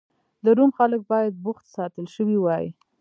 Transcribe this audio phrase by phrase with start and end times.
[0.43, 2.65] د روم خلک باید بوخت ساتل شوي وای